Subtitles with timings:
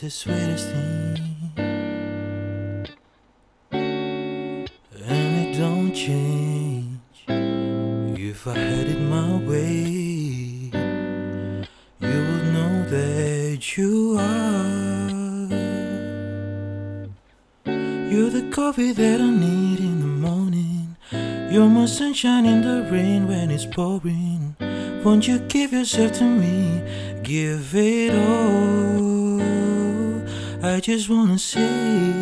[0.00, 1.52] the sweetest thing.
[3.72, 4.68] And
[5.02, 10.70] it don't change if I had it my way.
[11.98, 15.08] You would know that you are.
[18.08, 20.96] You're the coffee that I need in the morning.
[21.50, 24.54] You're my sunshine in the rain when it's pouring.
[25.02, 26.84] Won't you give yourself to me?
[27.24, 29.27] Give it all.
[30.68, 32.12] I just wanna see.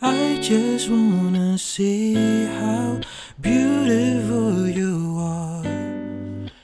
[0.00, 2.14] I just wanna see
[2.46, 3.00] how
[3.38, 5.62] beautiful you are.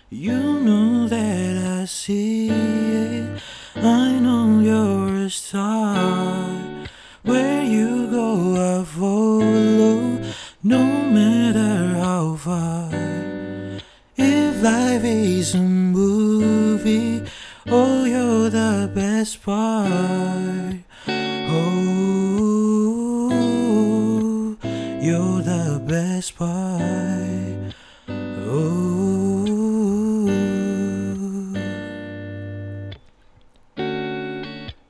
[0.08, 3.42] You know that I see it.
[3.76, 5.96] I know you're a star.
[7.24, 10.18] Where you go, I follow.
[10.62, 10.82] No
[11.18, 12.88] matter how far.
[14.16, 17.22] If life is a movie,
[17.66, 20.91] oh, you're the best part.
[21.54, 23.28] Oh,
[25.00, 27.74] you're the best part.
[28.08, 29.44] Oh,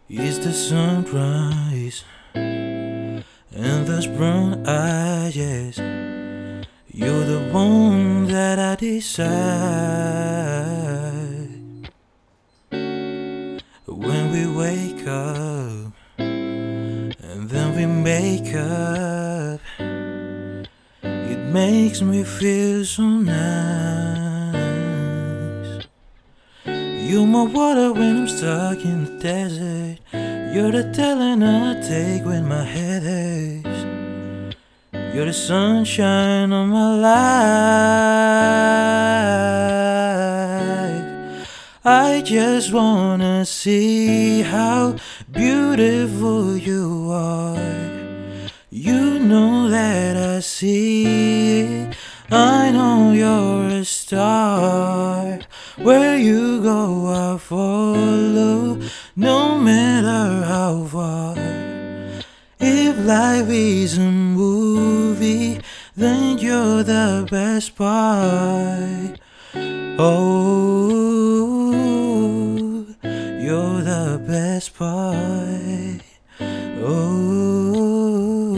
[0.08, 5.36] it's the sunrise and those brown eyes.
[6.94, 9.82] You're the one that I desire.
[13.86, 15.61] When we wake up
[18.04, 19.60] then we make up,
[21.02, 24.56] it makes me feel so nice.
[26.66, 29.98] You're my water when I'm stuck in the desert.
[30.54, 33.84] You're the talent I take when my head aches.
[35.14, 37.52] You're the sunshine of my life.
[41.84, 44.96] I just wanna see how
[45.42, 47.58] beautiful you are.
[48.70, 51.96] You know that I see it.
[52.30, 55.40] I know you're a star.
[55.86, 56.80] Where you go,
[57.26, 58.78] I follow,
[59.16, 61.34] no matter how far.
[62.60, 64.10] If life is a
[64.40, 65.60] movie,
[65.96, 69.18] then you're the best part.
[69.98, 70.91] Oh,
[74.62, 76.02] best part.
[76.84, 78.54] Oh,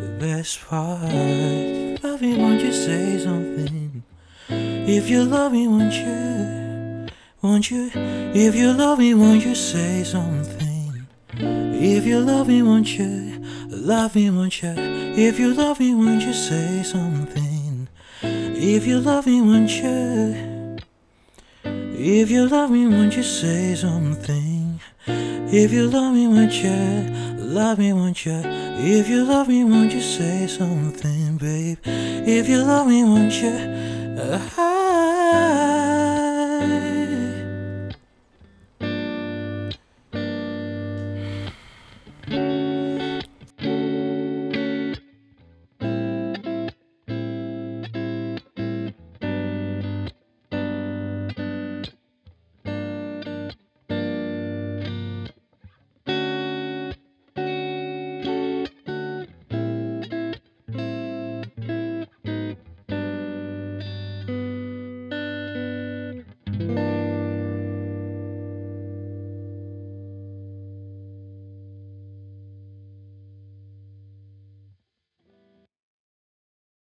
[0.00, 1.02] the best part.
[2.04, 4.04] Love me, won't you say something?
[4.48, 7.08] If you love me, won't you?
[7.42, 7.90] Won't you?
[7.92, 11.08] If you love me, won't you say something?
[11.32, 13.42] If you love me, won't you?
[13.70, 14.72] Love me, won't you?
[15.16, 17.88] If you love me, won't you say something?
[18.22, 20.53] If you love me, won't you?
[21.96, 24.80] If you love me, won't you say something?
[25.06, 27.06] If you love me, won't you?
[27.38, 28.42] Love me, won't you?
[28.42, 31.78] If you love me, won't you say something, babe?
[31.84, 33.54] If you love me, won't you?
[34.20, 35.93] Uh,